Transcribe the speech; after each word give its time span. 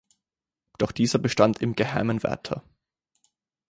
Doch 0.79 0.93
dieser 0.93 1.19
bestand 1.19 1.61
im 1.61 1.75
Geheimen 1.75 2.23
weiter. 2.23 2.63